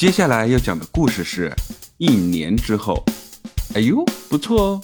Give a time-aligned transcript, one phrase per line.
[0.00, 1.54] 接下来要讲的故事是
[1.98, 3.04] 一年之后。
[3.74, 4.80] 哎呦，不错哦！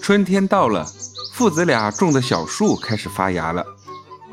[0.00, 0.86] 春天到了，
[1.34, 3.62] 父子俩种的小树开始发芽了。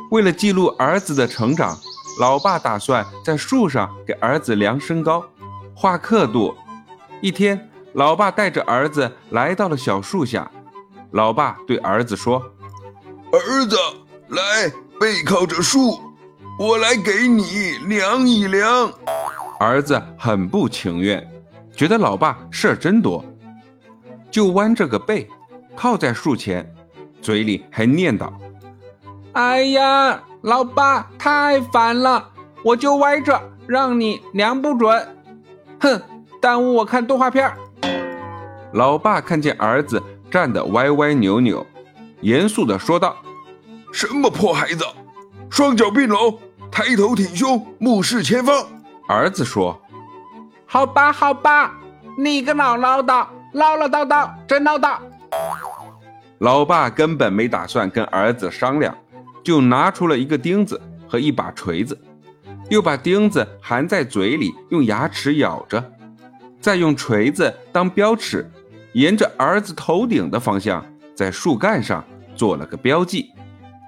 [0.10, 1.78] 为了记录儿子的成长，
[2.18, 5.22] 老爸打算在树上给儿子量身高、
[5.76, 6.56] 画刻度。
[7.22, 10.50] 一天，老爸带着儿子来到了小树下。
[11.12, 12.42] 老爸对儿子说
[13.34, 13.76] ：“儿子，
[14.30, 16.00] 来，背靠着树，
[16.58, 18.92] 我来给你量一量。”
[19.60, 21.26] 儿子很不情愿，
[21.76, 23.24] 觉得老爸事儿真多，
[24.30, 25.28] 就弯着个背，
[25.76, 26.72] 靠在树前，
[27.22, 28.32] 嘴里还念叨
[29.34, 32.30] ：“哎呀，老爸太烦了，
[32.64, 35.08] 我就歪着，让你量不准。
[35.80, 36.02] 哼，
[36.40, 37.52] 耽误我看动画片。”
[38.74, 41.66] 老爸看见儿子站得歪歪扭扭，
[42.22, 43.16] 严肃地说道
[43.92, 44.86] ：“什么破孩子，
[45.50, 46.38] 双脚并拢，
[46.78, 48.56] 抬头挺胸，目视前方。”
[49.10, 49.82] 儿子说
[50.68, 51.76] ：“好吧，好吧，
[52.16, 55.00] 你个老唠叨，唠唠叨叨，真唠叨。”
[56.38, 58.96] 老爸根本没打算跟儿子商量，
[59.44, 62.00] 就拿出了一个钉子和一把锤子，
[62.70, 65.84] 又把钉子含在嘴里，用牙齿咬着，
[66.62, 68.48] 再用锤子当标尺，
[68.94, 70.86] 沿着儿子头顶的方向，
[71.16, 73.32] 在树干上做了个标记，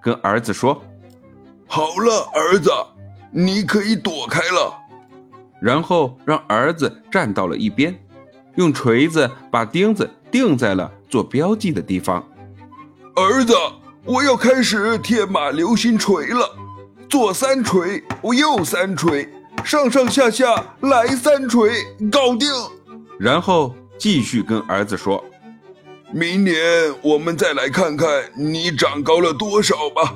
[0.01, 0.81] 跟儿子说
[1.69, 2.71] ：“好了，儿子，
[3.31, 4.75] 你可以躲开了。”
[5.61, 7.97] 然后让儿子站到了一边，
[8.55, 12.27] 用锤子把钉子钉在了做标记的地方。
[13.15, 13.53] 儿子，
[14.03, 16.49] 我要开始天马流星锤了，
[17.07, 19.29] 左三锤，我右三锤，
[19.63, 21.71] 上上下下来三锤，
[22.09, 22.49] 搞定。
[23.19, 25.23] 然后继续跟儿子说
[26.11, 26.55] ：“明年
[27.03, 30.15] 我们再来看看你长高了多少吧。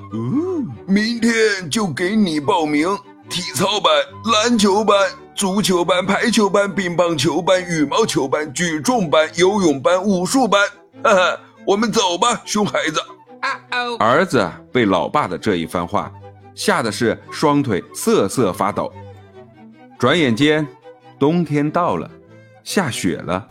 [0.86, 2.88] 明天就给你报名
[3.30, 3.92] 体操班、
[4.31, 4.97] 篮球班。”
[5.36, 10.62] 足球班、排球班、乒乓球班、羽毛球班、举重班、游泳班、武术班，
[11.03, 13.00] 哈哈，我们走吧，熊孩子。
[13.41, 16.09] 啊哦儿子被老爸的这一番话
[16.53, 18.94] 吓得是双腿瑟瑟发抖。
[19.97, 20.66] 转眼间，
[21.18, 22.07] 冬天到了，
[22.63, 23.47] 下雪了。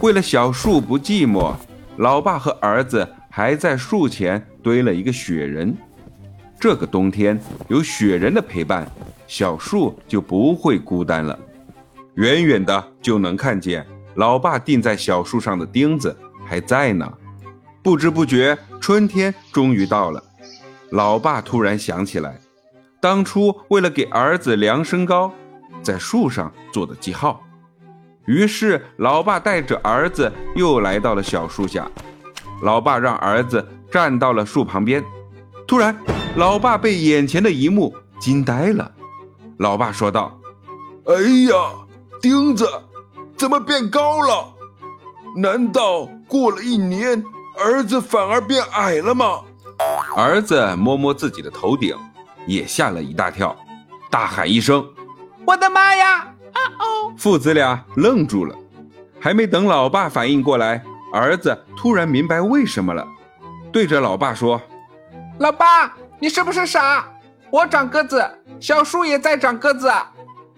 [0.00, 1.54] 为了小树不寂寞，
[1.98, 5.76] 老爸和儿子还在树前堆了一个雪人。
[6.62, 7.36] 这个冬天
[7.66, 8.88] 有雪人的陪伴。
[9.26, 11.36] 小树就不会孤单了，
[12.14, 13.84] 远远的就能看见
[14.14, 17.12] 老爸钉在小树上的钉子还在呢。
[17.82, 20.22] 不知不觉，春天终于到了。
[20.90, 22.38] 老爸突然想起来，
[23.00, 25.32] 当初为了给儿子量身高，
[25.82, 27.42] 在树上做的记号。
[28.26, 31.90] 于是，老爸带着儿子又来到了小树下。
[32.62, 35.02] 老爸让儿子站到了树旁边。
[35.66, 35.96] 突然，
[36.36, 38.90] 老爸被眼前的一幕惊呆了。
[39.58, 40.38] 老爸说道
[41.06, 41.14] ：“哎
[41.50, 41.54] 呀，
[42.20, 42.68] 钉子
[43.36, 44.52] 怎么变高了？
[45.36, 47.22] 难道过了一年，
[47.58, 49.40] 儿子反而变矮了吗？”
[50.16, 51.96] 儿子摸摸自己的头顶，
[52.46, 53.56] 也吓了一大跳，
[54.10, 54.86] 大喊一声
[55.46, 56.18] ：“我的妈呀！”
[56.52, 57.12] 啊哦！
[57.16, 58.54] 父子俩愣住了，
[59.18, 63.06] 还没等老爸反应过来，儿子突然明白为什么了，
[63.72, 64.60] 对着老爸说
[65.38, 67.08] ：“老爸，你是不是傻？”
[67.50, 68.24] 我长个子，
[68.58, 69.92] 小树也在长个子，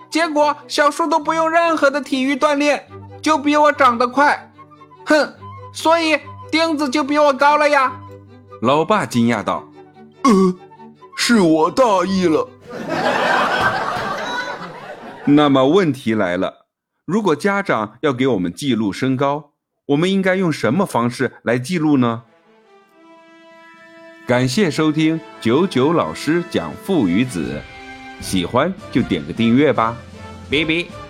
[0.08, 2.86] 结果小树都不用任何的体育锻炼，
[3.20, 4.52] 就比我长得快，
[5.06, 5.34] 哼，
[5.72, 6.16] 所以
[6.52, 7.92] 钉子就比我高了呀。
[8.62, 9.68] 老爸惊讶道
[10.22, 10.54] ：“呃，
[11.16, 12.48] 是我大意了。
[15.24, 16.66] 那么问题来了，
[17.04, 19.50] 如果家长要给我们记录身高，
[19.86, 22.22] 我们应该用什么方式来记录呢？”
[24.26, 27.60] 感谢收听九九老师讲父与子，
[28.22, 29.94] 喜欢就点个订阅吧，
[30.50, 31.03] 拜拜。